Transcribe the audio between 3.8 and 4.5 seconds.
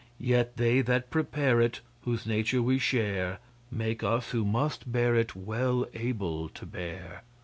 us who